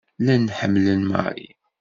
Llan 0.21 0.45
ḥemmlen 0.57 1.01
Mary. 1.09 1.49